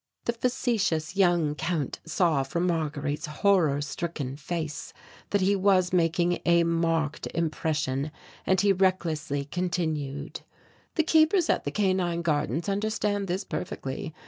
[0.25, 4.93] The facetious young Count saw from Marguerite's horror stricken face
[5.29, 8.11] that he was making a marked impression
[8.43, 10.41] and he recklessly continued:
[10.95, 14.11] "The keepers at the Canine Gardens understand this perfectly.